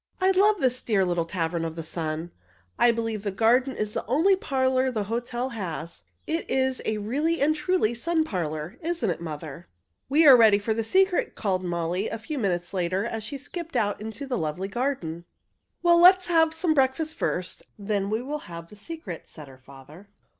I 0.19 0.31
love 0.31 0.59
this 0.59 0.81
dear 0.81 1.05
little 1.05 1.25
'Tavern 1.25 1.63
of 1.63 1.75
the 1.75 1.83
Sun'! 1.83 2.31
I 2.79 2.89
believe 2.91 3.21
the 3.21 3.29
garden 3.31 3.75
is 3.75 3.93
the 3.93 4.03
only 4.07 4.35
parlor 4.35 4.89
the 4.89 5.03
hotel 5.03 5.49
has. 5.49 6.01
It 6.25 6.49
is 6.49 6.81
a 6.85 6.97
really 6.97 7.39
and 7.39 7.55
truly 7.55 7.93
sun 7.93 8.23
parlor, 8.23 8.79
isn't 8.81 9.09
it, 9.11 9.21
mother?" 9.21 9.67
"We 10.09 10.25
are 10.25 10.35
ready 10.35 10.57
for 10.57 10.73
the 10.73 10.83
secret, 10.83 11.25
father," 11.35 11.35
called 11.35 11.63
Molly, 11.65 12.09
a 12.09 12.17
few 12.17 12.39
moments 12.39 12.73
later, 12.73 13.05
as 13.05 13.23
she 13.23 13.37
skipped 13.37 13.75
out 13.75 14.01
into 14.01 14.25
the 14.25 14.39
lovely 14.39 14.67
garden. 14.69 15.25
"Well, 15.83 15.99
let 15.99 16.15
us 16.17 16.25
have 16.25 16.51
some 16.51 16.73
breakfast 16.73 17.13
first. 17.13 17.67
Then 17.77 18.09
we 18.09 18.23
will 18.23 18.39
have 18.49 18.69
the 18.69 18.75
secret," 18.75 19.29
said 19.29 19.47
her 19.47 19.59
father. 19.59 20.07